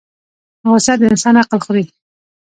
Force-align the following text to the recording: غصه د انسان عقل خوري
غصه 0.69 0.93
د 0.99 1.01
انسان 1.11 1.35
عقل 1.41 1.59
خوري 1.65 1.85